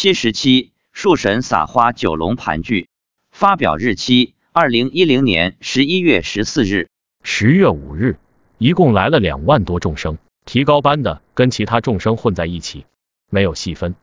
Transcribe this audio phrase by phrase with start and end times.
[0.00, 2.86] 七十七，树神撒花九龙盘踞。
[3.32, 6.88] 发表日期：二零一零年十一月十四日。
[7.24, 8.16] 十月五日，
[8.58, 12.86] 一共来了两万多众生，提高班的跟其他众生混在一起，
[13.28, 13.96] 没有细分。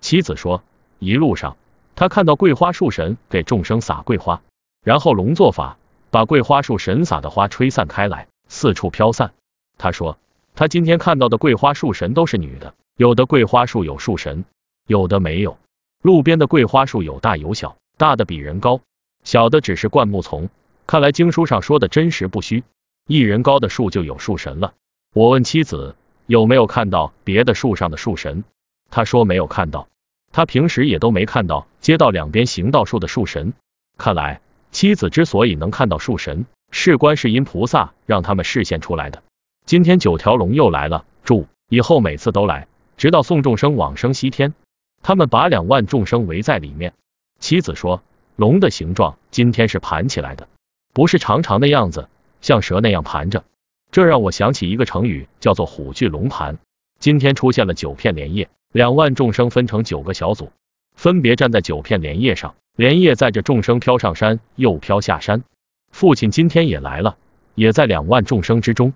[0.00, 0.62] 妻子说，
[1.00, 1.56] 一路上
[1.96, 4.42] 他看到桂花树神给众生撒桂花，
[4.84, 5.76] 然后龙做法，
[6.12, 9.34] 把桂花树神撒的花吹散开来，四处飘散。
[9.76, 10.20] 他说，
[10.54, 14.44] 他今天看到的桂花树神都是女的，有的桂花树有树神，
[14.86, 15.58] 有的没有。
[16.02, 18.80] 路边的桂花树有大有小，大的比人高，
[19.24, 20.48] 小的只是灌木丛。
[20.86, 22.64] 看来经书上说的真实不虚，
[23.06, 24.74] 一人高的树就有树神了。
[25.14, 25.94] 我问妻子
[26.26, 28.44] 有没有看到别的树上的树神，
[28.90, 29.86] 他说没有看到，
[30.32, 33.52] 他平时也都没看到街道两边行道树的树神。
[33.96, 34.40] 看来
[34.72, 39.22] 妻子之所以能看到树神，是观世音菩萨让他们示现出来的。
[39.66, 44.54] 今天九条龙又来了，住以后每次都来，直到送众生往生西天。
[45.02, 46.94] 他们把两万众生围在里面。
[47.40, 48.02] 妻子说，
[48.36, 50.48] 龙的形状今天是盘起来的。
[50.94, 52.08] 不是长长的样子，
[52.40, 53.44] 像蛇那样盘着，
[53.90, 56.58] 这让我想起一个成语，叫做虎踞龙盘。
[57.00, 60.52] 今天出现了九片莲叶，两万众生分成九个小组，
[60.94, 65.42] 分别站在九片莲叶上，莲叶载着众生飘上山，又飘下山。
[65.90, 67.16] 父亲今天也来了，
[67.54, 68.94] 也在两万众生之中。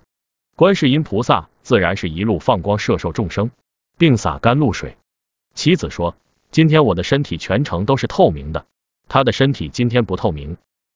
[0.55, 3.51] 观世音菩萨自然是一路放光摄受众生，
[3.99, 4.97] 并洒甘露水。
[5.57, 6.15] 妻子说，
[6.51, 8.67] 今天我的身体全程都是透明的，
[9.09, 10.59] 他的身体今天不透明。